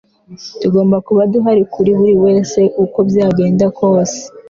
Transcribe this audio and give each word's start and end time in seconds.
tugomba 0.61 0.97
kuba 1.07 1.21
duhari 1.33 1.63
kuri 1.73 1.89
buri 1.97 2.13
wese 2.25 2.59
uko 2.83 2.97
byagenda 3.09 3.65
kose 3.79 4.19